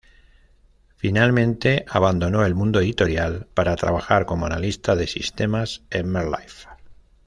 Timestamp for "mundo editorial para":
2.55-3.75